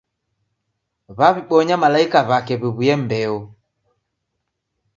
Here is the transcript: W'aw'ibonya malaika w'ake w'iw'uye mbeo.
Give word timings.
W'aw'ibonya 1.17 1.75
malaika 1.83 2.19
w'ake 2.29 2.55
w'iw'uye 2.61 2.93
mbeo. 3.01 3.37